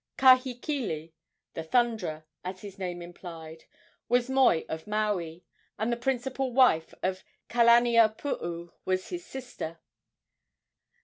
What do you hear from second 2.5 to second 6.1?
his name implied, was moi of Maui, and the